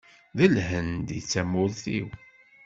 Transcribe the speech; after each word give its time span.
D 0.37 0.39
Lhend 0.53 1.07
i 1.17 1.19
d 1.23 1.27
tamurt-iw. 1.31 2.07